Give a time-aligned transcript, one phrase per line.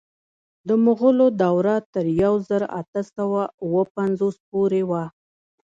[0.67, 5.03] د مغولو دوره تر یو زر اته سوه اوه پنځوس پورې وه.